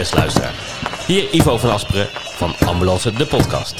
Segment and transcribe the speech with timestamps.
[0.00, 0.54] beste luisteraar.
[1.06, 3.74] Hier Ivo van Asperen van Ambulance de podcast.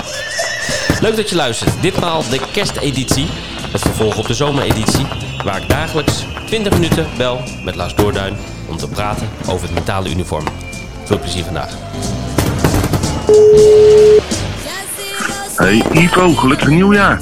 [1.01, 1.83] Leuk dat je luistert.
[1.83, 3.27] Ditmaal de kersteditie,
[3.71, 5.07] het vervolg op de zomereditie,
[5.45, 8.37] waar ik dagelijks 20 minuten bel met Lars Doorduin
[8.69, 10.45] om te praten over het mentale uniform.
[11.05, 11.73] Veel plezier vandaag.
[15.57, 17.21] Hey Ivo, gelukkig nieuwjaar.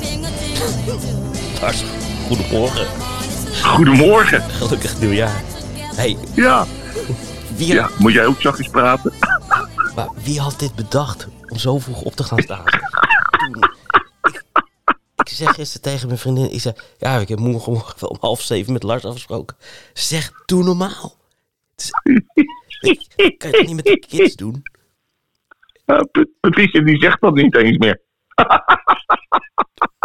[1.60, 1.84] Lars,
[2.26, 2.86] goedemorgen.
[3.62, 4.42] Goedemorgen.
[4.50, 5.42] Gelukkig nieuwjaar.
[5.94, 6.66] Hey, Ja.
[7.58, 9.12] Wie, Ja, moet jij ook zachtjes praten?
[9.96, 12.64] maar wie had dit bedacht om zo vroeg op te gaan staan?
[13.38, 13.62] Toen,
[14.22, 14.44] ik,
[15.16, 18.16] ik zeg gisteren tegen mijn vriendin, ik zeg, ja, ik heb morgen, morgen wel om
[18.20, 19.56] half zeven met Lars afgesproken.
[19.94, 21.16] Ze zegt, doe normaal.
[22.80, 23.06] Ik,
[23.38, 24.62] kan je het niet met de kids doen?
[25.86, 26.00] Uh,
[26.40, 28.00] Patricia die zegt dat niet eens meer.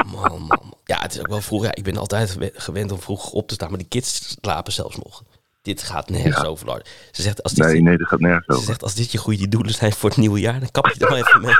[0.05, 0.73] Man, man, man.
[0.83, 1.63] Ja, het is ook wel vroeg.
[1.63, 4.73] Ja, ik ben altijd gewe- gewend om vroeg op te staan, maar die kids slapen
[4.73, 5.23] zelfs nog.
[5.63, 6.47] Dit gaat nergens Ja.
[6.47, 6.89] over, Lars.
[7.11, 8.65] Ze zegt, als dit, Nee, nee, dat gaat nergens ze over.
[8.65, 11.09] zegt, als dit je goede doelen zijn voor het nieuwe jaar, dan kap je er
[11.09, 11.53] maar even mee.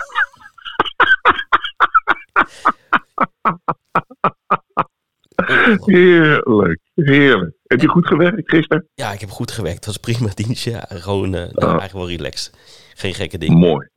[5.86, 7.56] Heerlijk, heerlijk.
[7.64, 8.88] Heb je goed gewerkt gisteren?
[8.96, 9.76] Ja, ik heb goed gewerkt.
[9.76, 10.72] Het was prima dienstje.
[10.72, 11.64] Ja, gewoon, eh, nou, Oh.
[11.80, 12.52] eigenlijk wel relaxed.
[12.94, 13.58] Geen gekke dingen.
[13.58, 13.88] Mooi.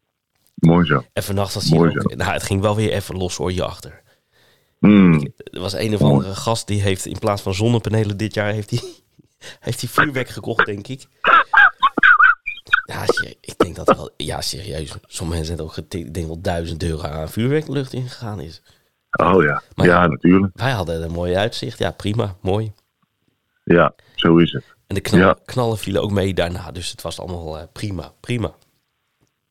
[0.55, 1.05] Mooi zo.
[1.13, 2.15] En vannacht was hij ook...
[2.17, 4.03] Nou, het ging wel weer even los hoor, je achter.
[4.81, 5.33] Mm.
[5.37, 8.53] Er was een of andere gast die heeft in plaats van zonnepanelen dit jaar...
[8.53, 8.83] heeft hij
[9.61, 11.07] heeft hij vuurwerk gekocht, denk ik.
[12.87, 13.03] Ja,
[13.41, 14.11] ik denk dat er wel...
[14.17, 14.89] Ja, serieus.
[15.07, 16.07] Sommige mensen zijn ook getikt.
[16.07, 18.63] Ik denk wel duizend euro aan vuurwerk de lucht ingegaan is.
[19.11, 19.63] Oh ja.
[19.75, 20.53] Maar- Ja, natuurlijk.
[20.57, 21.79] Wij hadden een mooi uitzicht.
[21.79, 22.37] Ja, prima.
[22.41, 22.73] Mooi.
[23.65, 24.65] Ja, zo is het.
[24.87, 25.37] En de knallen, Ja.
[25.45, 26.71] knallen vielen ook mee daarna.
[26.73, 28.13] Dus het was allemaal eh, prima.
[28.21, 28.55] Prima.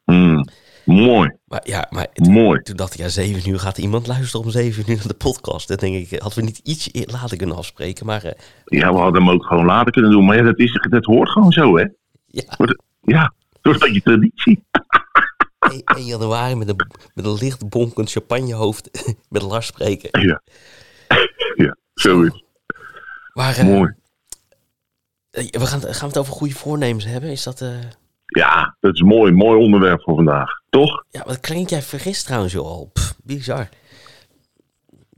[0.06, 0.48] Mm.
[0.86, 2.62] Mooi, Maar ja, maar mooi.
[2.62, 5.68] Toen dacht ik, ja, zeven uur gaat iemand luisteren om zeven uur naar de podcast.
[5.68, 8.06] Dat denk ik, hadden we niet iets later kunnen afspreken.
[8.06, 8.32] Maar eh,
[8.66, 10.26] Ja, we hadden hem ook gewoon later kunnen doen.
[10.26, 11.86] Maar ja, dat, is, dat hoort gewoon zo, hè?
[12.26, 12.44] ja,
[13.02, 14.64] Ja, dat is een beetje traditie.
[15.72, 18.90] 1, 1 januari met een, met een licht bonkend champagnehoofd
[19.30, 20.22] met Lars spreken.
[20.22, 20.42] Ja.
[21.56, 22.44] Ja, zo is het.
[23.34, 23.94] Maar eh, Mooi.
[25.32, 27.30] eh, we gaan, gaan we het over goede voornemens hebben?
[27.30, 27.66] Is dat,
[28.26, 29.32] Ja, dat is mooi.
[29.32, 30.50] Mooi onderwerp voor vandaag.
[30.76, 31.06] Toch?
[31.10, 32.90] ja, wat klinkt jij vergist trouwens joh al?
[32.94, 33.70] Pff, bizar.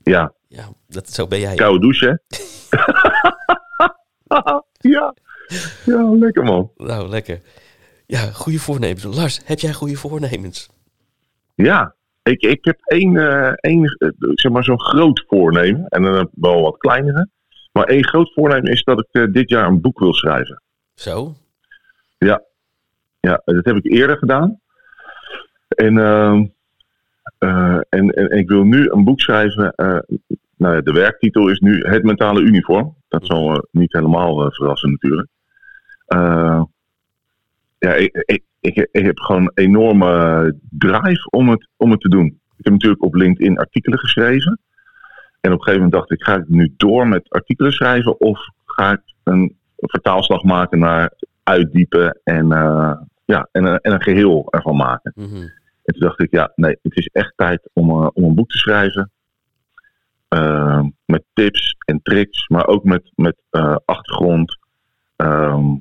[0.03, 1.55] Ja, Ja, dat, zo ben jij.
[1.55, 2.15] koude douche, hè?
[4.95, 5.15] ja.
[5.85, 6.71] Ja, lekker man.
[6.75, 7.41] Nou, lekker.
[8.05, 9.03] Ja, goede voornemens.
[9.03, 10.69] Lars, heb jij goede voornemens?
[11.55, 15.87] Ja, ik, ik heb één, eh, één eh, zeg maar zo'n groot voornemen.
[15.87, 17.29] En dan wel wat kleinere.
[17.71, 20.61] Maar één groot voornemen is dat ik eh, dit jaar een boek wil schrijven.
[20.93, 21.35] Zo?
[22.17, 24.59] Ja, dat heb ik eerder gedaan.
[25.77, 26.45] En, ehm,
[27.37, 29.71] eh, en, en, en ik wil nu een boek schrijven.
[29.75, 29.97] eh,
[30.57, 32.95] nou ja, de werktitel is nu Het Mentale Uniform.
[33.07, 35.27] Dat zal eh, niet helemaal verrassen natuurlijk.
[37.79, 38.43] Ja, ik, ik,
[38.91, 42.25] ik, heb gewoon een enorme drive om het, om het te doen.
[42.57, 44.59] Ik heb natuurlijk op LinkedIn artikelen geschreven.
[45.41, 48.39] En op een gegeven moment dacht ik, ga ik nu door met artikelen schrijven of
[48.65, 51.11] ga ik een vertaalslag maken naar
[51.43, 52.47] uitdiepen en,
[53.25, 55.11] ja, en, een- en een geheel ervan maken.
[55.15, 55.47] Mhm.
[55.87, 58.49] En toen dacht ik, ja, nee, het is echt tijd om, eh, om een boek
[58.49, 59.11] te schrijven.
[60.27, 64.57] Eh, met tips en tricks, maar ook met, met eh, achtergrond.
[65.15, 65.73] Ehm,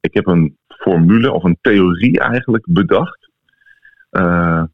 [0.00, 3.28] ik heb een formule of een theorie eigenlijk bedacht.
[4.10, 4.64] eh,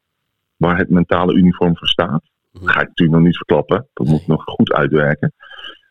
[0.56, 2.22] waar het mentale uniform voor staat.
[2.52, 3.88] Dat ga ik natuurlijk nog niet verklappen.
[3.94, 5.32] Dat moet ik nog goed uitwerken.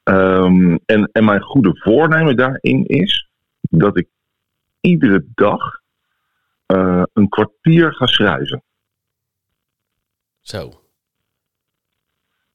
[0.03, 3.29] Ehm, en, en mijn goede voornemen daarin is
[3.61, 4.07] dat ik
[4.81, 5.79] iedere dag
[7.13, 8.63] een kwartier ga schrijven.
[10.45, 10.81] Zo.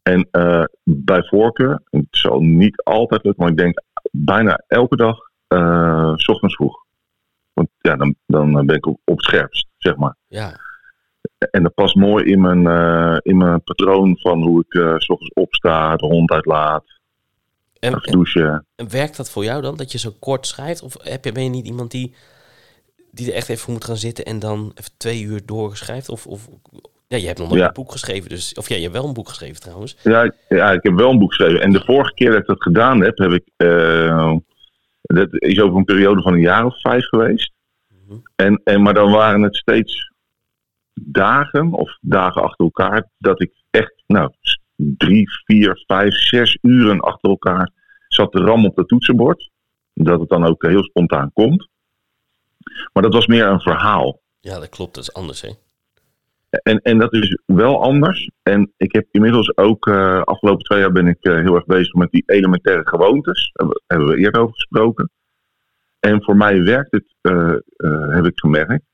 [0.02, 5.18] En eh, bij voorkeur, het zal niet altijd lukken, maar ik denk bijna elke dag,
[6.16, 6.84] s ochtends vroeg.
[7.52, 10.16] Want ja, dan, dan ben ik op, op het scherpst, zeg maar.
[10.26, 10.58] Ja.
[11.50, 15.08] En dat past mooi in mijn, eh, in mijn patroon van hoe ik eh, s
[15.08, 16.84] ochtends opsta, de hond uitlaat,
[17.78, 18.66] En, douchen.
[18.76, 20.82] En werkt dat voor jou dan, dat je zo kort schrijft?
[20.82, 22.14] Of heb je, ben je niet iemand die,
[23.10, 26.08] die er echt even voor moet gaan zitten en dan even twee uur doorschrijft?
[26.08, 26.48] Of, of
[27.10, 27.66] ja, je hebt nog nooit Ja.
[27.66, 29.96] een boek geschreven, dus, of ja, je hebt wel een boek geschreven trouwens.
[30.02, 31.60] Ja, ik- ja, ik heb wel een boek geschreven.
[31.62, 33.44] En de vorige keer dat ik dat gedaan heb, heb ik.
[33.56, 34.36] eh,
[35.02, 37.52] dat is over een periode van een jaar of vijf geweest.
[38.06, 38.18] Mhm.
[38.36, 40.10] En, en, maar dan waren het steeds
[40.94, 44.32] dagen of dagen achter elkaar dat ik echt, nou,
[44.76, 47.70] drie, vier, vijf, zes uren achter elkaar
[48.08, 49.50] zat te rammen op dat toetsenbord.
[49.94, 51.68] Dat het dan ook heel spontaan komt.
[52.92, 54.20] Maar dat was meer een verhaal.
[54.40, 55.50] Ja, dat klopt, dat is anders hè.
[56.50, 58.30] En, en dat is wel anders.
[58.42, 61.94] En ik heb inmiddels ook, eh afgelopen twee jaar ben ik eh, heel erg bezig
[61.94, 63.50] met die elementaire gewoontes.
[63.52, 65.10] Daar hebben- we eerder over gesproken.
[66.00, 67.52] En voor mij werkt het, eh,
[68.08, 68.84] heb ik gemerkt.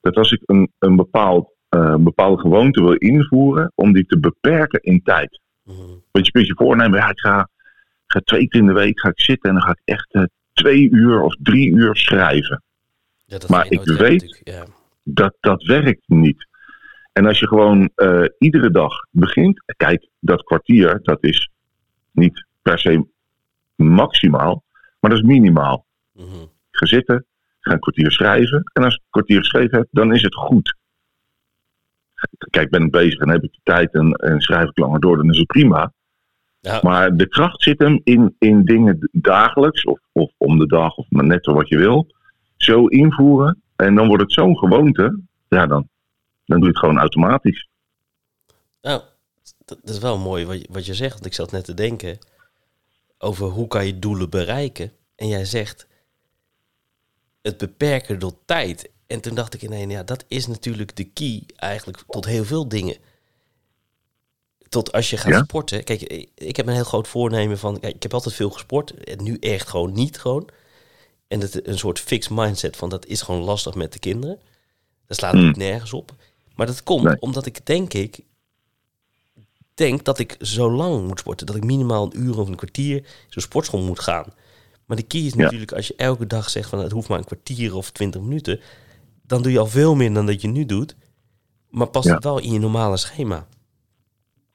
[0.00, 4.80] dat als ik een, een, bepaald, een bepaalde gewoonte wil invoeren, om die te beperken
[4.82, 5.40] in tijd.
[5.64, 5.76] Mhm.
[6.12, 7.48] Want je kunt je voornemen, ja, ik ga,
[8.06, 10.90] ga twee keer in de week ga ik zitten en dan ga ik echt twee
[10.90, 12.62] uur of drie uur schrijven.
[13.24, 14.64] Ja, dat Maar ik weet- Ja.
[15.02, 16.46] Dat, dat werkt niet.
[17.16, 21.50] En als je gewoon eh, iedere dag begint, kijk, dat kwartier, dat is
[22.10, 23.06] niet per se
[23.74, 24.62] maximaal,
[25.00, 25.86] maar dat is minimaal.
[26.44, 27.26] Ik ga zitten,
[27.60, 28.70] ga een kwartier schrijven.
[28.72, 30.76] En als ik een kwartier geschreven heb, dan is het goed.
[32.50, 35.16] Kijk, ben ik bezig en heb ik de tijd en, en schrijf ik langer door,
[35.16, 35.92] dan is het prima.
[36.60, 36.80] Ja.
[36.82, 41.06] Maar de kracht zit hem in, in dingen dagelijks, of, of om de dag, of
[41.10, 42.06] maar net zo wat je wil,
[42.56, 43.62] zo invoeren.
[43.76, 45.88] En dan wordt het zo'n gewoonte, ja, dan,
[46.46, 47.68] dan doe je het gewoon automatisch.
[48.82, 49.02] Nou,
[49.64, 51.12] dat, dat is wel mooi wat je, wat je zegt.
[51.12, 52.18] Want ik zat net te denken
[53.18, 54.92] over hoe kan je doelen bereiken.
[55.16, 55.86] En jij zegt
[57.42, 58.90] het beperken door tijd.
[59.06, 62.68] En toen dacht ik ineens, ja, dat is natuurlijk de key eigenlijk tot heel veel
[62.68, 62.96] dingen.
[64.68, 65.42] Tot als je gaat Ja?
[65.44, 65.84] sporten.
[65.84, 66.02] Kijk,
[66.34, 69.04] ik- heb een heel groot voornemen van, kijk, ik heb altijd veel gesport.
[69.04, 70.48] En nu echt gewoon niet gewoon.
[71.28, 74.40] En het, een soort fixed mindset van dat is gewoon lastig met de kinderen.
[75.06, 75.48] Dat slaat Hmm.
[75.48, 76.14] ook nergens op.
[76.56, 77.20] Maar dat komt Nee.
[77.20, 78.20] omdat ik denk ik
[79.74, 81.46] denk dat ik zo lang moet sporten.
[81.46, 84.24] Dat ik minimaal een uur of een kwartier zo'n sportschool moet gaan.
[84.86, 85.42] Maar de key is Ja.
[85.42, 88.60] natuurlijk als je elke dag zegt van het hoeft maar een kwartier of twintig minuten.
[89.22, 90.96] Dan doe je al veel meer dan dat je nu doet.
[91.70, 92.14] Maar past Ja.
[92.14, 93.46] het wel in je normale schema.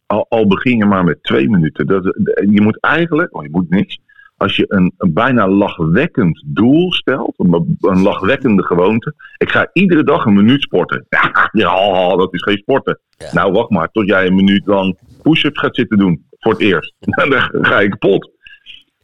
[0.05, 1.87] Al, al begin je maar met twee minuten.
[1.87, 2.03] Dat,
[2.51, 3.99] je moet eigenlijk, oh, je moet niks.
[4.41, 9.13] Als je een, een bijna lachwekkend doel stelt, een, een lachwekkende gewoonte.
[9.37, 11.05] Ik ga iedere dag een minuut sporten.
[11.09, 12.99] Ja, ja dat is geen sporten.
[13.17, 13.33] Ja.
[13.33, 16.25] Nou, wacht maar tot jij een minuut lang push-ups gaat zitten doen.
[16.39, 16.93] Voor het eerst.
[17.51, 18.31] Dan ga je kapot.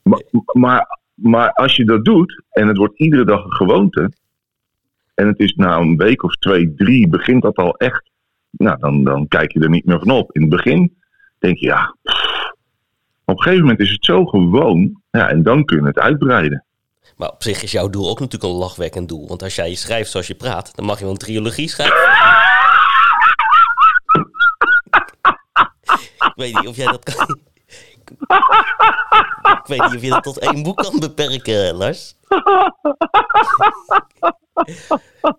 [0.04, 0.22] Maar,
[0.54, 4.12] maar, maar als je dat doet en het wordt iedere dag een gewoonte.
[5.13, 8.12] En het is na een week of twee, drie, begint dat al echt.
[8.51, 10.31] Nou, dan, dan kijk je er niet meer van op.
[10.31, 10.98] In het begin
[11.39, 11.95] denk je, ja.
[12.04, 12.26] pff.
[13.31, 15.01] Op een gegeven moment is het zo gewoon.
[15.12, 16.65] Ja, en dan kun je het uitbreiden.
[17.15, 19.27] Maar op zich is jouw doel ook natuurlijk een lachwekkend doel.
[19.27, 21.97] Want als jij schrijft zoals je praat, dan mag je wel een trilogie schrijven.
[26.18, 27.39] ik weet niet of jij dat kan.
[29.62, 32.15] ik weet niet of je dat tot één boek kan beperken, Lars.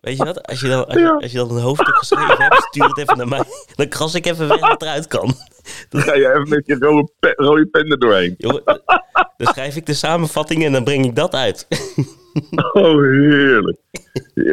[0.01, 0.43] Weet je wat?
[0.43, 3.29] Als je, dan, je, als je dan een hoofdstuk geschreven hebt, stuur het even naar
[3.29, 3.45] mij.
[3.75, 5.35] Dan kras ik even weg wat eruit kan.
[5.91, 8.35] Dan ga je even met je rode, pe- rode pen er doorheen.
[8.39, 8.63] Jongen,
[9.37, 11.67] dan schrijf ik de samenvatting en dan breng ik dat uit.
[12.73, 13.79] Oh, heerlijk.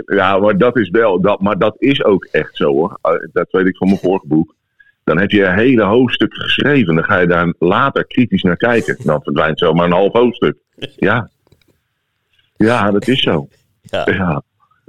[0.06, 3.00] Ja, maar dat is wel, dat, maar dat is ook echt zo hoor.
[3.04, 4.56] Uh, Dat weet ik van mijn vorige boek.
[5.04, 6.96] Dan heb je hele hoofdstukken geschreven.
[6.96, 8.98] Dan ga je daar later kritisch naar kijken.
[9.04, 10.56] Dan verdwijnt zomaar een half hoofdstuk.
[10.96, 11.30] Ja.
[12.58, 13.48] Ja, dat is zo.
[13.82, 14.42] Ja, Ja.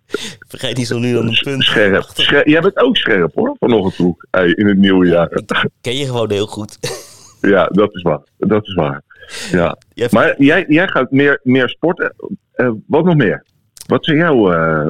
[0.49, 1.62] vergeet niet zo nu dan een punt.
[1.64, 2.47] Scherp.
[2.47, 4.17] Jij bent ook scherp hoor, vanochtend vroeg.
[4.31, 5.43] Hey, in het nieuwe jaar.
[5.81, 6.79] Ken je gewoon heel goed.
[7.41, 8.20] Ja, dat is waar.
[8.38, 9.03] Dat is waar.
[9.50, 9.76] Ja.
[9.94, 12.14] Jij- Maar jij, jij gaat meer, meer sporten.
[12.53, 13.44] Eh, wat nog meer?
[13.87, 14.88] Wat zijn jouw eh,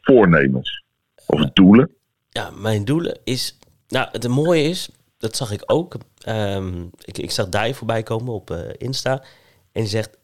[0.00, 0.84] voornemens?
[1.26, 1.90] Of doelen?
[2.30, 3.58] Ja, mijn doelen is...
[3.88, 5.96] Nou, het mooie is, dat zag ik ook.
[6.20, 9.12] ehm, ik, ik zag Dai voorbij komen op eh, Insta.
[9.72, 10.18] En die zegt...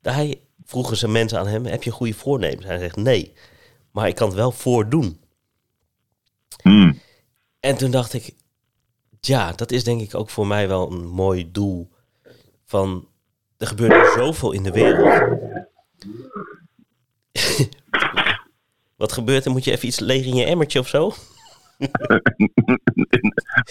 [0.00, 0.40] Dai,
[0.72, 2.64] vroegen ze mensen aan hem, heb je goede voornemens?
[2.64, 3.32] Hij zegt nee,
[3.90, 5.20] maar ik kan het wel voordoen.
[6.62, 7.00] Hmm.
[7.60, 8.34] En toen dacht ik...
[9.20, 11.90] Ja, dat is denk ik ook voor mij wel een mooi doel.
[12.64, 13.08] Van,
[13.56, 15.38] er gebeurt nu zoveel in de wereld.
[18.96, 19.50] Wat gebeurt er?
[19.50, 21.12] Moet je even iets leeg in je emmertje of zo?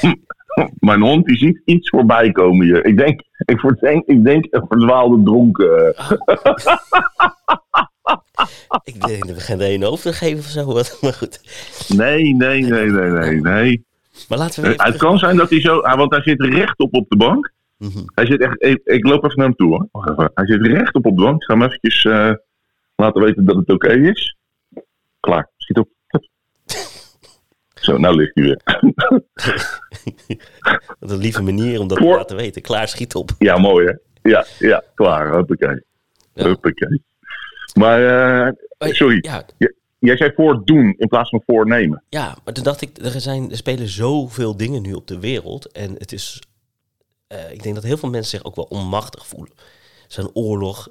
[0.79, 2.86] Mijn hond die ziet iets voorbij komen hier.
[2.86, 5.96] Ik denk, ik verdenk, ik denk een verdwaalde dronken.
[5.96, 6.12] eh.
[8.84, 10.74] Ik denk dat we gaan de een hoofd geven of zo.
[11.01, 11.41] Maar goed.
[11.96, 13.86] Nee, nee, nee, nee, nee, nee.
[14.29, 14.86] Maar laten we even...
[14.86, 17.51] Het kan zijn dat hij zo, ah, want hij zit rechtop op de bank.
[17.77, 18.03] Mhm.
[18.15, 20.31] Hij zit echt, ik, ik loop even naar hem toe hoor.
[20.34, 21.41] Hij zit rechtop op de bank.
[21.41, 22.31] Ik ga hem eventjes eh,
[22.96, 24.38] laten weten dat het oké is.
[25.20, 25.89] Klaar, schiet op.
[27.81, 28.61] Zo, nou ligt hij weer.
[31.00, 32.61] Wat een lieve manier om dat Voor- te laten weten.
[32.61, 33.29] Klaar, schiet op.
[33.39, 33.93] Ja, mooi hè?
[34.29, 35.33] Ja, ja, klaar.
[35.35, 35.83] Hoppakee.
[36.33, 36.47] Ja.
[36.47, 37.03] Hoppakee.
[37.73, 38.01] Maar,
[38.77, 39.17] eh, sorry.
[39.27, 39.45] Ja,
[40.00, 42.03] Jij zei voor doen in plaats van voornemen.
[42.09, 45.71] ja, maar toen dacht ik, er, zijn, er spelen zoveel dingen nu op de wereld.
[45.71, 46.41] En het is...
[47.27, 49.53] eh, ik denk dat heel veel mensen zich ook wel onmachtig voelen.
[50.15, 50.89] Er een oorlog.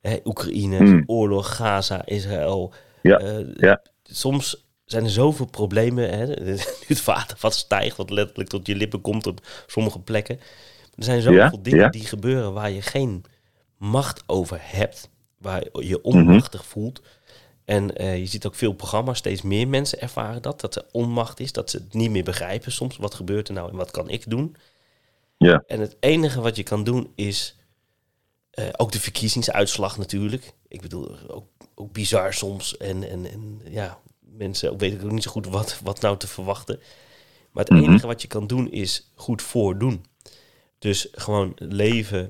[0.00, 1.02] Hè, Oekraïne, Hmm.
[1.06, 2.72] oorlog, Gaza, Israël.
[3.02, 3.82] Ja, Eh, ja.
[4.02, 6.10] Soms zijn er zoveel problemen.
[6.10, 6.26] Hè?
[6.26, 10.40] Nu het water wat stijgt, wat letterlijk tot je lippen komt op sommige plekken.
[10.96, 11.88] Er zijn zoveel Ja, dingen ja.
[11.88, 13.24] die gebeuren waar je geen
[13.76, 15.08] macht over hebt.
[15.38, 16.16] Waar je Mhm.
[16.16, 17.00] onmachtig voelt.
[17.64, 20.60] En eh, je ziet ook veel programma's, steeds meer mensen ervaren dat.
[20.60, 22.96] Dat er onmacht is, dat ze het niet meer begrijpen soms.
[22.96, 24.56] Wat gebeurt er nou en wat kan ik doen?
[25.36, 25.62] Ja.
[25.66, 27.56] En het enige wat je kan doen is
[28.50, 30.52] eh, ook de verkiezingsuitslag natuurlijk.
[30.68, 32.76] Ik bedoel, ook, ook bizar soms.
[32.76, 33.98] En, en, en ja,
[34.36, 36.80] mensen ook weet ik ook niet zo goed wat, wat nou te verwachten.
[37.50, 37.82] Maar het Mhm.
[37.84, 40.04] enige wat je kan doen is goed voordoen.
[40.78, 42.28] Dus gewoon leven,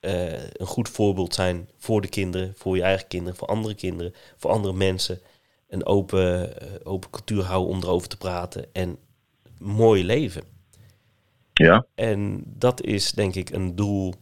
[0.00, 4.14] eh, een goed voorbeeld zijn voor de kinderen, voor je eigen kinderen, voor andere kinderen,
[4.36, 5.20] voor andere mensen.
[5.68, 8.98] Een open, eh, open cultuur houden om erover te praten en
[9.58, 10.42] mooi leven.
[11.52, 11.86] Ja.
[11.94, 14.14] En dat is denk ik een doel,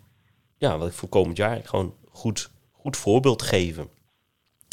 [0.58, 3.88] ja, wat ik voor komend jaar gewoon goed, goed voorbeeld geven.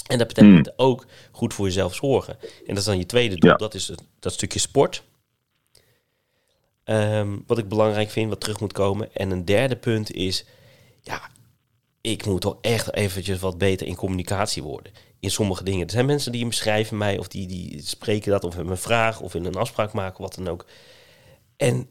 [0.07, 2.37] En dat betekent ook goed voor jezelf zorgen.
[2.41, 3.55] En dat is dan je tweede doel, Ja.
[3.57, 5.03] dat is het, dat stukje sport.
[6.83, 9.13] Ehm, wat ik belangrijk vind, wat terug moet komen.
[9.13, 10.45] En een derde punt is,
[11.01, 11.29] ja,
[12.01, 14.91] ik moet wel echt eventjes wat beter in communicatie worden.
[15.19, 15.85] In sommige dingen.
[15.85, 19.19] Er zijn mensen die schrijven mij of die, die spreken dat of hebben een vraag
[19.21, 20.65] of in een afspraak maken, wat dan ook.
[21.57, 21.87] En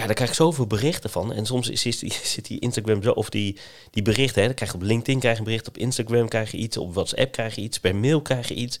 [0.00, 1.32] ja, daar krijg ik zoveel berichten van.
[1.32, 1.98] En soms is, is
[2.32, 3.58] zit die Instagram zo, of die,
[3.90, 6.50] die berichten, hè, dan krijg je op LinkedIn krijg je een bericht, op Instagram krijg
[6.50, 8.80] je iets, op WhatsApp krijg je iets, per mail krijg je iets.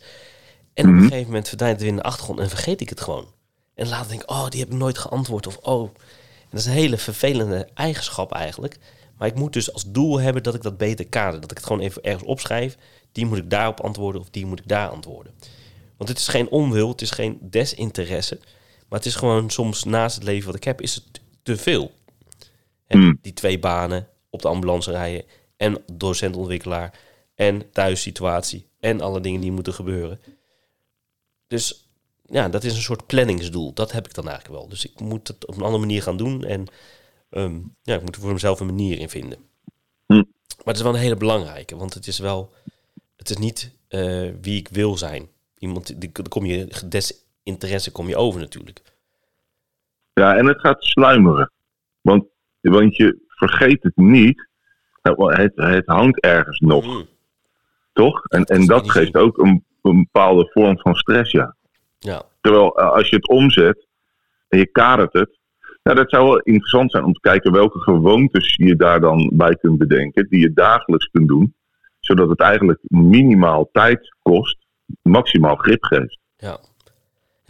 [0.74, 3.00] En op een gegeven moment verdwijnt het weer in de achtergrond en vergeet ik het
[3.00, 3.26] gewoon.
[3.74, 5.46] En later denk ik, oh, die heb ik nooit geantwoord.
[5.46, 8.78] Of oh, en dat is een hele vervelende eigenschap eigenlijk.
[9.18, 11.40] Maar ik moet dus als doel hebben dat ik dat beter kader.
[11.40, 12.76] Dat ik het gewoon even ergens opschrijf.
[13.12, 15.32] Die moet ik daarop antwoorden of die moet ik daar antwoorden.
[15.96, 18.38] Want het is geen onwil, het is geen desinteresse.
[18.90, 21.90] Maar het is gewoon soms naast het leven wat ik heb, is het te veel.
[22.86, 23.18] Hmm.
[23.22, 25.24] Die twee banen op de ambulance rijden.
[25.56, 26.98] En docentontwikkelaar.
[27.34, 28.66] En thuissituatie.
[28.80, 30.20] En alle dingen die moeten gebeuren.
[31.46, 31.88] Dus
[32.26, 33.72] ja, dat is een soort planningsdoel.
[33.72, 34.68] Dat heb ik dan eigenlijk wel.
[34.68, 36.44] Dus ik moet het op een andere manier gaan doen.
[36.44, 36.66] En
[37.30, 39.38] ehm, ja, ik moet er voor mezelf een manier in vinden.
[40.06, 40.14] Hm.
[40.14, 41.76] Maar het is wel een hele belangrijke.
[41.76, 42.52] Want het is wel...
[43.16, 45.28] Het is niet eh, wie ik wil zijn.
[45.58, 46.66] Iemand, die, dan kom je
[47.42, 48.82] desinteresse kom je over natuurlijk.
[50.12, 51.52] Ja, en het gaat sluimeren.
[52.00, 52.24] Want,
[52.60, 54.48] want je vergeet het niet.
[55.02, 57.08] Nou, Het, het hangt ergens nog, Mm,
[57.92, 58.24] toch?
[58.26, 61.56] En, dat en dat geeft ook een, een bepaalde vorm van stress, ja.
[61.98, 62.22] ja.
[62.40, 63.86] Terwijl eh, als je het omzet
[64.48, 65.38] en je kadert het.
[65.82, 69.56] Nou, dat zou wel interessant zijn om te kijken welke gewoontes je daar dan bij
[69.56, 70.28] kunt bedenken.
[70.28, 71.54] Die je dagelijks kunt doen.
[72.00, 74.56] Zodat het eigenlijk minimaal tijd kost.
[75.02, 76.18] Maximaal grip geeft.
[76.36, 76.60] ja.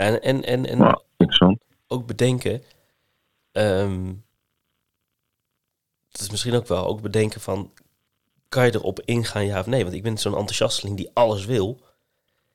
[0.01, 1.63] En, en, en, en Nou, interessant.
[1.87, 2.63] ook bedenken.
[3.53, 4.13] ehm
[6.11, 7.73] dat is misschien ook wel ook bedenken van.
[8.49, 9.83] Kan je erop ingaan, ja of nee?
[9.83, 11.81] Want ik ben zo'n enthousiasteling die alles wil.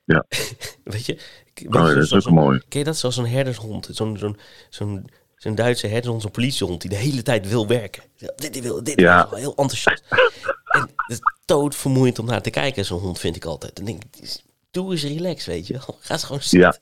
[0.06, 0.26] Ja.
[0.84, 1.20] weet je?
[1.54, 2.62] Weet Oh, je, ja, dat is ook een- mooi.
[2.68, 3.90] Ken je dat zoals zo'n herdershond?
[3.92, 4.38] Zo'n zo'n
[4.70, 8.04] zo'n zo'n Duitse herdershond, zo'n politiehond die de hele tijd wil werken.
[8.36, 9.30] Dit die wil, dit Ja.
[9.30, 10.04] wil, heel enthousiast.
[10.76, 13.76] en het is doodvermoeiend om naar te kijken, zo'n hond vind ik altijd.
[13.76, 14.40] Dan denk ik,
[14.72, 15.98] doe eens relax, weet je wel.
[16.02, 16.80] Ga eens gewoon zitten.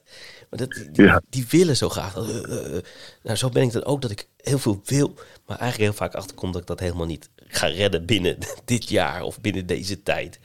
[0.54, 1.22] Maar dat, die, Ja.
[1.30, 2.16] die willen zo graag.
[2.18, 2.82] Uh, uh, uh.
[3.24, 5.14] Nou, zo ben ik dan ook dat ik heel veel wil,
[5.48, 9.22] maar eigenlijk heel vaak achterkom dat ik dat helemaal niet ga redden binnen dit jaar
[9.22, 10.40] of binnen deze tijd.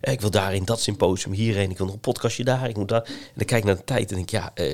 [0.00, 2.88] Eh, Ik wil daarin dat symposium hierheen, ik wil nog een podcastje daar, ik moet
[2.88, 3.02] daar.
[3.04, 4.72] En dan kijk ik naar de tijd en denk ik, ja, eh,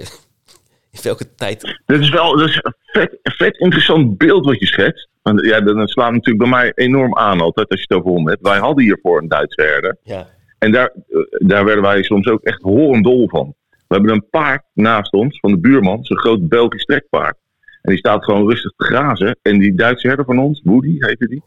[0.94, 1.78] in welke tijd?
[1.86, 5.08] Dit is wel dat is een vet, vet interessant beeld wat je schetst.
[5.22, 8.42] Want ja, dat slaat natuurlijk bij mij enorm aan altijd als je het over hebt.
[8.42, 9.96] Wij hadden hiervoor een Duitse herder.
[10.02, 10.28] Ja,
[10.58, 13.54] En daar, eh, daar werden wij soms ook echt horendol van.
[13.90, 17.36] We hebben een paard naast ons van de buurman, zo'n groot Belgisch trekpaard.
[17.82, 19.38] En die staat gewoon rustig te grazen.
[19.42, 21.42] En die Duitse herder van ons, Woody heette die,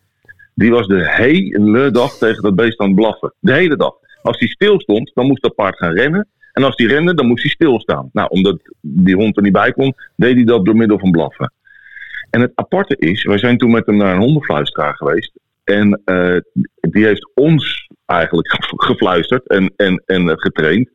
[0.53, 3.33] die was de hele dag tegen dat beest aan het blaffen.
[3.39, 3.93] De hele dag.
[4.21, 6.27] Als hij stil stond, dan moest dat paard gaan rennen.
[6.53, 8.09] En als hij rende, dan moest hij stilstaan.
[8.13, 11.53] Nou, omdat die hond er niet bij kon, deed hij dat door middel van blaffen.
[12.29, 15.31] En het aparte is, wij zijn toen met hem naar een hondenfluisteraar geweest.
[15.63, 16.37] En eh,
[16.79, 20.89] die heeft ons eigenlijk ge- gefluisterd en, en, en getraind.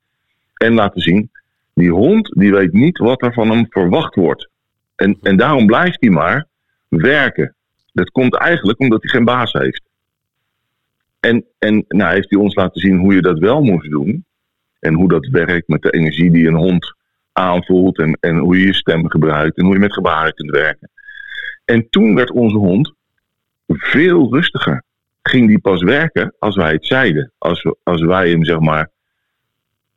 [0.55, 1.31] En laten zien,
[1.79, 4.49] die hond die weet niet wat er van hem verwacht wordt.
[4.95, 6.47] En, en daarom blijft hij maar
[6.89, 7.55] werken.
[7.93, 9.83] Dat komt eigenlijk omdat hij geen baas heeft.
[11.21, 14.25] En, en nou heeft hij ons laten zien hoe je dat wel moest doen.
[14.81, 16.95] En hoe dat werkt met de energie die een hond
[17.33, 17.99] aanvoelt.
[17.99, 19.57] En, en hoe je je stem gebruikt.
[19.57, 20.91] En hoe je met gebaren kunt werken.
[21.65, 22.93] En toen werd onze hond
[23.67, 24.85] veel rustiger.
[25.23, 27.33] Ging die pas werken als wij het zeiden.
[27.39, 28.91] Als, we, als wij hem zeg maar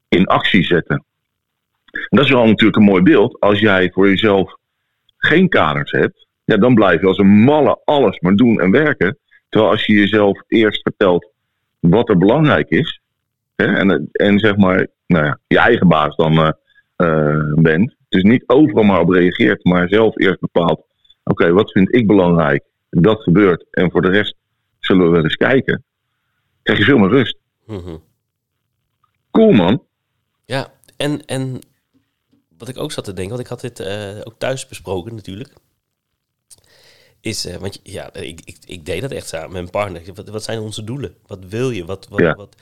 [0.07, 1.05] in actie zetten.
[1.91, 3.39] En dat is wel natuurlijk een mooi beeld.
[3.39, 4.55] Als jij voor jezelf
[5.17, 6.27] geen kaders hebt.
[6.43, 9.17] Ja, dan blijf je als een malle alles maar doen en werken.
[9.49, 11.31] Terwijl als je jezelf eerst vertelt
[11.79, 13.01] wat er belangrijk is.
[13.55, 16.51] Hè, en, en zeg maar nou ja, je eigen baas dan eh,
[16.95, 17.95] eh, bent.
[18.09, 19.63] Dus niet overal maar op reageert.
[19.63, 20.85] Maar zelf eerst bepaalt.
[21.23, 22.63] Oké, wat vind ik belangrijk?
[22.89, 23.65] Dat gebeurt.
[23.71, 24.35] En voor de rest
[24.79, 25.83] zullen we wel eens kijken.
[26.63, 27.37] Krijg je veel meer rust.
[27.65, 27.95] Mhm.
[29.31, 29.83] Cool, man.
[30.45, 30.67] Ja,
[30.97, 31.59] en, en
[32.61, 35.53] wat ik ook zat te denken, want ik had dit eh, ook thuis besproken natuurlijk.
[37.19, 40.13] Is, uh, want ja, ik, ik, ik deed dat echt samen met mijn partner.
[40.13, 41.15] Wat, wat zijn onze doelen?
[41.27, 41.85] Wat wil je?
[41.85, 42.35] Wat, wat, Ja.
[42.35, 42.55] wat?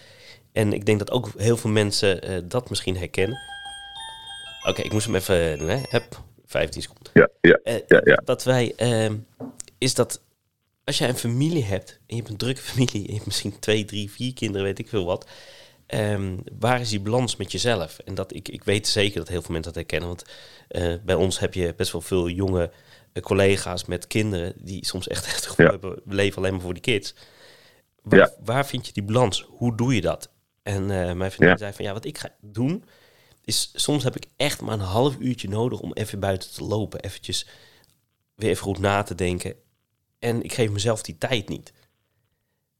[0.51, 3.37] En ik denk dat ook heel veel mensen eh, dat misschien herkennen.
[4.67, 5.81] Oké, ik moest hem even doen, hè?
[5.89, 7.11] Heb 15 seconden.
[7.13, 8.21] Ja, ja, Eh, ja, ja.
[8.25, 9.15] Dat wij, ehm,
[9.77, 10.21] is dat
[10.83, 13.59] als jij een familie hebt en je hebt een drukke familie, en je hebt misschien
[13.59, 15.29] twee, drie, vier kinderen, weet ik veel wat.
[15.89, 17.99] Ehm, waar is die balans met jezelf?
[17.99, 20.23] En dat ik, ik weet zeker dat heel veel mensen dat herkennen, want
[20.67, 22.71] eh, bij ons heb je best wel veel jonge
[23.13, 25.71] eh, collega's met kinderen die soms echt het gevoel Ja.
[25.71, 27.13] hebben, we leven alleen maar voor die kids.
[28.01, 28.31] Waar, Ja.
[28.43, 29.45] waar vind je die balans?
[29.49, 30.29] Hoe doe je dat?
[30.63, 31.57] En eh, mijn vriendin Ja.
[31.57, 32.83] zei van ja, wat ik ga doen,
[33.43, 36.99] is soms heb ik echt maar een half uurtje nodig om even buiten te lopen.
[36.99, 37.47] Eventjes
[38.35, 39.55] weer even goed na te denken.
[40.19, 41.73] En ik geef mezelf die tijd niet.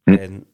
[0.03, 0.13] Hm.
[0.13, 0.45] En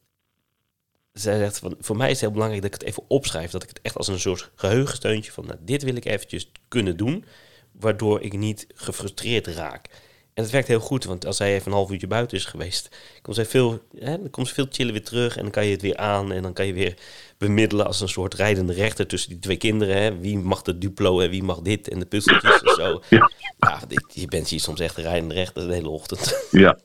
[1.21, 3.51] zij zegt van, voor mij is het heel belangrijk dat ik het even opschrijf.
[3.51, 6.97] Dat ik het echt als een soort geheugensteuntje van, nou, dit wil ik eventjes kunnen
[6.97, 7.25] doen.
[7.71, 9.87] Waardoor ik niet gefrustreerd raak.
[10.33, 12.89] En het werkt heel goed, want als hij even een half uurtje buiten is geweest,
[13.21, 15.71] komt zij veel, hè, dan komt ze veel chillen weer terug en dan kan je
[15.71, 16.93] het weer aan en dan kan je weer
[17.37, 20.01] bemiddelen als een soort rijdende rechter tussen die twee kinderen.
[20.01, 20.19] Hè.
[20.19, 23.01] Wie mag de duplo en wie mag dit en de puzzeltjes en zo.
[23.09, 23.31] Ja.
[23.59, 26.47] Ja, dit- je bent hier soms echt rijdende rechter de hele ochtend.
[26.51, 26.79] Ja.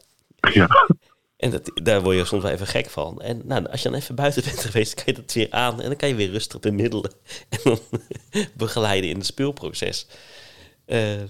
[0.52, 0.86] Ja.
[1.40, 3.20] En dat, daar word je soms wel even gek van.
[3.22, 5.86] En nou, als je dan even buiten bent geweest, kan je dat weer aan en
[5.86, 7.12] dan kan je weer rustig bemiddelen
[7.48, 7.78] en dan
[8.56, 10.06] begeleiden in het speelproces.
[10.84, 11.20] Eh,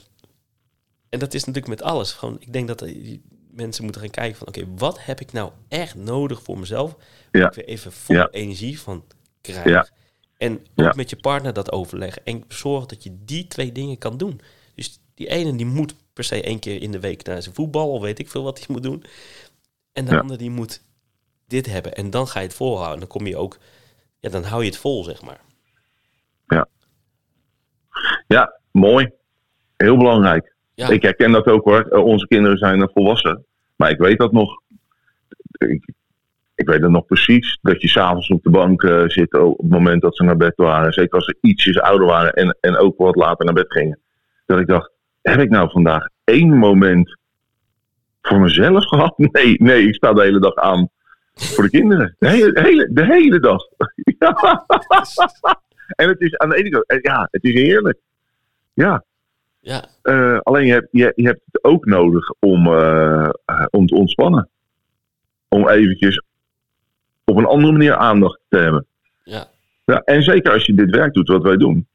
[1.08, 2.12] en dat is natuurlijk met alles.
[2.12, 3.18] Gewoon, ik denk dat eh,
[3.50, 6.94] mensen moeten gaan kijken van, oké, wat heb ik nou echt nodig voor mezelf?
[7.30, 7.48] Waar Ja.
[7.48, 8.28] ik weer even vol Ja.
[8.30, 9.04] energie van
[9.40, 9.64] krijg.
[9.68, 9.88] Ja.
[10.36, 12.22] En ook met je partner dat overleggen.
[12.24, 14.40] En zorg dat je die twee dingen kan doen.
[14.74, 17.90] Dus die ene die moet per se één keer in de week naar zijn voetbal,
[17.92, 19.04] of weet ik veel wat hij moet doen.
[19.92, 20.18] En de Ja.
[20.20, 20.82] andere die moet
[21.46, 21.92] dit hebben.
[21.94, 22.98] En dan ga je het volhouden.
[22.98, 23.58] Dan kom je ook,
[24.20, 25.40] ja, dan hou je het vol, zeg maar.
[28.26, 29.10] ja, mooi.
[29.76, 30.54] Heel belangrijk.
[30.74, 31.80] Ja, Ik herken dat ook hoor.
[31.88, 33.44] Eh, onze kinderen zijn volwassen.
[33.76, 34.60] Maar ik weet dat nog.
[35.50, 35.92] Ik,
[36.54, 37.58] ik weet het nog precies.
[37.62, 40.52] Dat je s'avonds op de bank eh, zit op het moment dat ze naar bed
[40.56, 40.92] waren.
[40.92, 43.98] Zeker als ze ietsjes ouder waren en, en ook wat later naar bed gingen.
[44.46, 44.90] Dat ik dacht,
[45.22, 47.18] heb ik nou vandaag één moment
[48.22, 49.18] voor mezelf gehad?
[49.32, 50.88] Nee, nee, ik sta de hele dag aan
[51.34, 52.16] voor de kinderen.
[52.18, 53.62] De hele, de hele, de hele dag.
[54.18, 54.66] Ja.
[55.96, 57.98] En het is aan de ene kant, eh, ja, het is heerlijk.
[58.72, 59.04] Ja,
[59.60, 63.30] ja, eh, alleen je hebt, je, je hebt het ook nodig om, eh,
[63.70, 64.48] om te ontspannen.
[65.48, 66.22] Om eventjes
[67.24, 68.86] op een andere manier aandacht te hebben.
[69.24, 69.46] ja,
[69.84, 71.88] Ja, en zeker als je dit werk doet wat wij doen,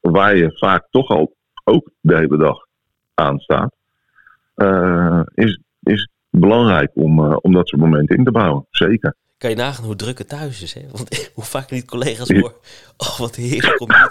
[0.00, 2.66] waar je vaak toch al ook de hele dag
[3.14, 3.75] aan staat,
[5.34, 8.66] is, is het belangrijk om, eh, om dat soort momenten in te bouwen.
[8.70, 9.14] Zeker.
[9.38, 10.72] kan je nagaan hoe druk het thuis is.
[10.74, 10.80] Hè?
[10.92, 12.54] Want hoe vaak niet collega's hoor.
[12.96, 14.08] Oh, wat heerlijk om te.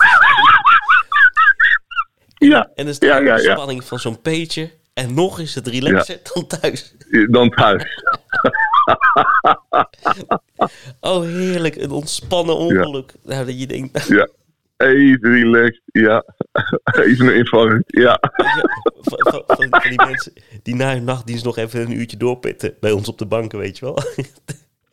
[2.38, 3.54] Ja, En dan is de Ja, ja, ja.
[3.54, 4.72] spanning van zo'n pager.
[4.94, 6.96] En nog is het relaxer dan thuis.
[7.30, 7.84] dan thuis.
[11.00, 11.76] Oh, heerlijk.
[11.76, 13.14] Een ontspannen ongeluk.
[13.24, 14.28] Nou, dat je denkt, Ja.
[14.78, 15.82] Even relaxed.
[15.86, 16.24] Ja.
[17.06, 17.84] Even een invanger.
[17.86, 18.20] Ja.
[19.02, 20.34] van, van, van- van die mensen
[20.64, 23.78] die na hun nachtdienst nog even een uurtje doorpitten bij ons op de banken, weet
[23.78, 23.98] je wel.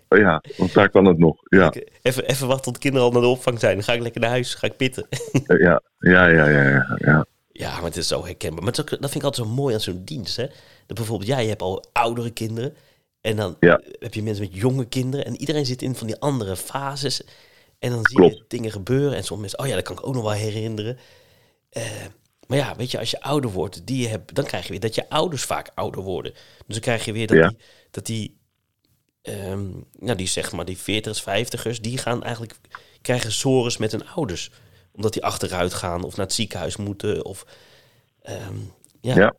[0.09, 1.37] Ja, want daar kan het nog.
[1.45, 1.73] Ja.
[2.03, 3.75] Even, even wachten tot kinderen al naar de opvang zijn.
[3.75, 5.07] Dan ga ik lekker naar huis, ga ik pitten.
[5.47, 6.97] Ja, ja, ja, ja, ja.
[6.99, 7.27] ja.
[7.53, 8.65] Ja, maar het is zo herkenbaar.
[8.65, 10.37] Maar ook- dat vind ik altijd zo mooi aan zo'n dienst.
[10.37, 10.47] Hè?
[10.87, 12.75] Dat bijvoorbeeld, jij hebt al oudere kinderen.
[13.21, 13.81] En dan Ja.
[13.99, 15.27] heb je mensen met jonge kinderen.
[15.27, 17.23] En iedereen zit in van die andere fases.
[17.83, 19.17] En dan zie je dingen gebeuren.
[19.17, 20.99] En sommige mensen, oh ja, dat kan ik ook nog wel herinneren.
[21.71, 21.83] Eh,
[22.47, 24.81] maar ja, weet je, als je ouder wordt, die je hebt, dan krijg je weer
[24.81, 26.33] dat je ouders vaak ouder worden.
[26.33, 27.49] Dus dan krijg je weer dat Ja.
[27.49, 27.59] die,
[27.91, 28.37] dat die,
[29.23, 32.55] ehm, nou die zeg maar, die 40ers, 50ers, die gaan eigenlijk,
[33.01, 34.51] krijgen sores met hun ouders.
[34.93, 37.25] Omdat die achteruit gaan of naar het ziekenhuis moeten.
[37.25, 37.47] Of,
[38.23, 38.57] ehm,
[39.01, 39.15] ja.
[39.15, 39.35] Ja.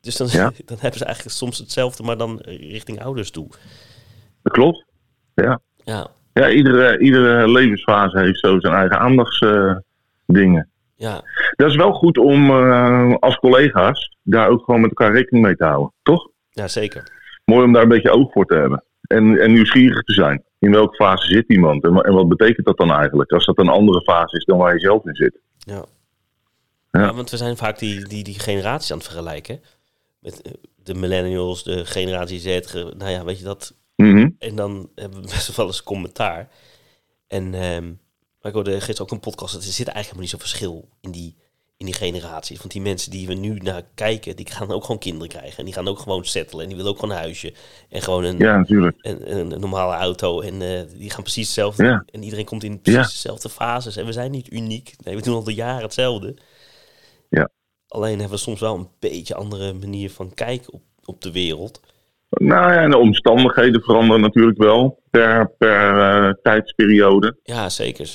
[0.00, 0.52] Dus dan, Ja.
[0.64, 3.48] dan hebben ze eigenlijk soms hetzelfde, maar dan richting ouders toe.
[4.42, 4.84] Dat klopt.
[5.34, 5.60] Ja.
[5.84, 10.70] Ja, Ja, iedere, iedere levensfase heeft zo zijn eigen aandachtsdingen.
[10.94, 11.22] ja,
[11.56, 15.56] dat is wel goed om eh, als collega's daar ook gewoon met elkaar rekening mee
[15.56, 15.92] te houden.
[16.02, 16.28] Toch?
[16.50, 17.02] ja, zeker.
[17.44, 18.84] Mooi om daar een beetje oog voor te hebben.
[19.00, 20.44] En, en nieuwsgierig te zijn.
[20.58, 21.84] In welke fase zit iemand?
[21.84, 23.32] En, wa- en wat betekent dat dan eigenlijk?
[23.32, 25.38] Als dat een andere fase is dan waar je zelf in zit.
[25.58, 25.84] Ja.
[26.92, 27.00] Ja.
[27.00, 29.60] Ja, want we zijn vaak die, die, die generaties aan het vergelijken.
[30.20, 30.52] Met eh,
[30.84, 32.72] de millennials, de generatie Z.
[32.98, 33.74] nou ja, weet je dat.
[33.96, 34.30] Mhm.
[34.38, 36.48] En dan hebben we best wel eens commentaar.
[37.26, 37.86] En ehm,
[38.40, 39.52] maar ik hoorde gisteren ook een podcast.
[39.54, 41.36] dat Er zit eigenlijk helemaal niet zo'n verschil in die,
[41.76, 42.58] in die generaties.
[42.58, 45.58] Want die mensen die we nu naar kijken, die gaan ook gewoon kinderen krijgen.
[45.58, 46.62] En die gaan ook gewoon settelen.
[46.62, 47.54] En die willen ook gewoon een huisje.
[47.88, 48.96] En gewoon een, Ja, natuurlijk.
[49.00, 50.40] een, een, een normale auto.
[50.40, 51.84] En eh, die gaan precies hetzelfde.
[51.84, 52.04] Ja.
[52.12, 53.08] En iedereen komt in precies Ja.
[53.08, 53.96] dezelfde fases.
[53.96, 54.94] En we zijn niet uniek.
[55.04, 56.36] Nee, we doen al de jaren hetzelfde.
[57.28, 57.50] Ja.
[57.88, 61.80] Alleen hebben we soms wel een beetje andere manier van kijken op, op de wereld.
[62.28, 67.36] Nou ja, en de omstandigheden veranderen natuurlijk wel per, per eh, tijdsperiode.
[67.42, 68.14] Ja, zeker.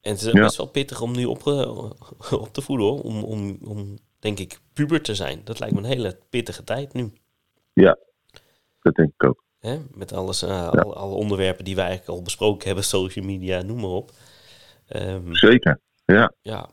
[0.00, 0.40] En het is Ja.
[0.40, 1.46] best wel pittig om nu op,
[2.30, 3.00] op te voeden hoor.
[3.00, 5.40] Om, om, om, denk ik, puber te zijn.
[5.44, 7.12] Dat lijkt me een hele pittige tijd nu.
[7.72, 7.98] Ja,
[8.80, 9.44] dat denk ik ook.
[9.60, 9.78] Hè?
[9.94, 12.84] Met alles, eh, alle, alle onderwerpen die wij eigenlijk al besproken hebben.
[12.84, 14.10] Social media, noem maar op.
[14.88, 15.80] Ehm, Zeker.
[16.04, 16.68] Ja, ja,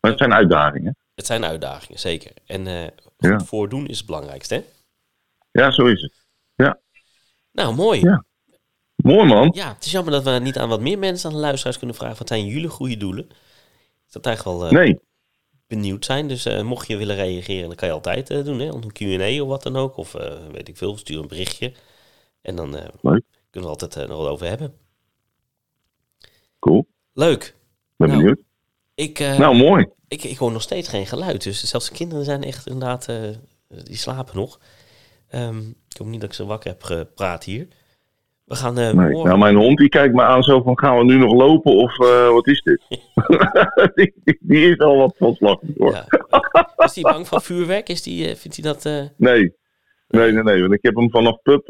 [0.00, 0.96] maar het zijn uitdagingen.
[1.14, 2.32] het zijn uitdagingen, zeker.
[2.46, 2.86] En eh
[3.18, 3.40] Ja.
[3.40, 4.64] voordoen is het belangrijkste, hè?
[5.56, 6.24] Ja, zo is het.
[7.52, 8.00] Nou, mooi.
[8.00, 8.24] Ja.
[8.96, 9.50] Mooi man.
[9.54, 11.96] Ja, het is jammer dat we niet aan wat meer mensen aan de luisteraars kunnen
[11.96, 12.18] vragen.
[12.18, 13.28] Wat zijn jullie goede doelen?
[14.10, 15.00] Dat eigenlijk wel eh, Nee,
[15.66, 16.28] benieuwd zijn.
[16.28, 18.58] Dus eh, mocht je willen reageren, dan kan je altijd eh, doen.
[18.58, 18.66] Hè?
[18.66, 19.96] Een Q&A of wat dan ook.
[19.96, 20.12] Of
[20.52, 21.72] weet ik veel, stuur een berichtje.
[22.42, 22.70] En dan
[23.50, 24.74] kunnen we altijd nog wat over hebben.
[26.58, 26.86] cool.
[27.12, 27.54] Leuk.
[27.96, 28.20] Ben Nou.
[28.20, 28.38] benieuwd.
[28.94, 29.86] Ik, Nou, mooi.
[30.08, 31.42] ik, ik hoor nog steeds geen geluid.
[31.42, 33.06] Dus zelfs de kinderen zijn echt inderdaad...
[33.68, 34.58] die slapen nog.
[35.30, 37.66] Ehm, ik hoop niet dat ik ze wakker heb gepraat hier.
[38.44, 38.94] We gaan Nee.
[38.94, 39.24] morgen...
[39.24, 41.98] Nou, mijn hond die kijkt me aan zo van, gaan we nu nog lopen of
[42.00, 42.82] eh, wat is dit?
[43.94, 45.92] die, die- die is al wat van slag hoor.
[45.92, 46.06] Ja.
[46.76, 47.88] Is die bang van vuurwerk?
[47.88, 49.10] Is die, eh, vindt hij dat...
[49.16, 49.54] Nee.
[50.08, 50.60] Nee, nee, nee.
[50.60, 51.66] Want ik heb hem vanaf pup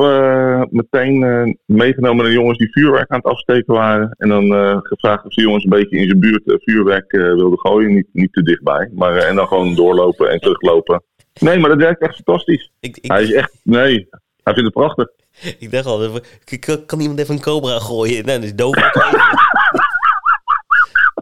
[0.70, 1.18] meteen
[1.66, 4.10] meegenomen naar jongens die vuurwerk aan het afsteken waren.
[4.18, 4.50] En dan
[4.84, 7.94] gevraagd of de jongens een beetje in zijn buurt vuurwerk wilden gooien.
[7.94, 8.90] Niet, niet te dichtbij.
[8.94, 11.02] Maar, en dan gewoon doorlopen en teruglopen.
[11.40, 12.70] Nee, maar dat werkt echt fantastisch.
[12.80, 14.08] ik, ik, Hij is echt, nee,
[14.42, 15.08] hij vindt het prachtig.
[15.58, 16.20] Ik dacht al,
[16.86, 18.24] kan iemand even een cobra gooien?
[18.24, 18.74] Nee, dat is doof.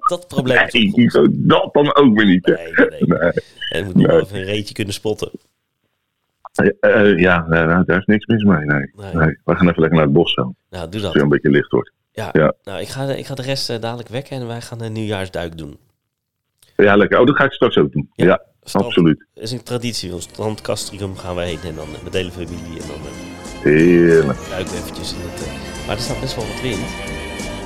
[0.09, 2.47] dat probleem Nee, dat dan ook weer niet.
[2.47, 3.33] Nee, nee, nee.
[3.71, 4.21] En moet nog Nee.
[4.21, 5.31] even een reetje kunnen spotten.
[6.53, 8.65] Eh, eh, ja, nou, daar is niks mis mee.
[8.65, 8.91] Nee.
[8.97, 9.15] Nee.
[9.15, 9.39] Nee.
[9.45, 10.41] We gaan even lekker naar het bos zo.
[10.43, 11.23] Als Nou, doe het weer dat.
[11.23, 11.93] een beetje licht wordt.
[12.13, 12.29] Ja.
[12.33, 12.53] Ja.
[12.65, 14.93] Nou, ik ga, de- ik ga de rest eh, dadelijk wekken en wij gaan een
[14.93, 15.79] nieuwjaarsduik doen.
[16.77, 17.21] Ja, lekker.
[17.21, 18.11] Oh, dat ga ik straks ook doen.
[18.15, 18.41] Ja.
[18.73, 19.25] Absoluut.
[19.35, 20.13] is een traditie.
[20.15, 22.81] Ons strand Castricum gaan wij heen en dan eh, met de hele familie.
[22.81, 24.39] En dan eh, Heerlijk.
[24.59, 25.43] eventjes in het...
[25.47, 26.79] eh, maar er staat best wel wat wind.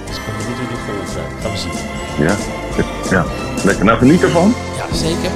[0.07, 0.69] Dus ik ben benieuwd hoe
[1.01, 1.31] die zijn.
[1.41, 1.77] Gaan we zien.
[2.27, 2.37] Ja.
[3.11, 3.25] ja.
[3.65, 3.85] Lekker.
[3.85, 4.55] Nou, geniet ervan.
[4.77, 5.31] Ja, zeker.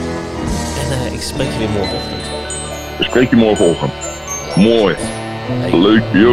[0.83, 2.23] En eh, ik spreek je weer morgenochtend.
[2.99, 3.93] We spreken je morgenochtend.
[4.57, 4.95] Mooi.
[4.99, 5.79] Hey.
[5.81, 6.03] Leuk.
[6.13, 6.33] Yo.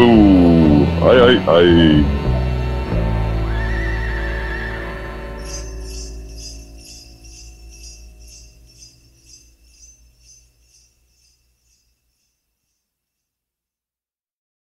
[0.99, 2.05] Hoi, hoi, hoi.